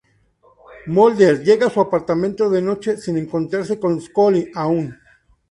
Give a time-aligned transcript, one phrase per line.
[0.87, 4.97] Mulder llega a su apartamento de noche, sin encontrarse con Scully aún.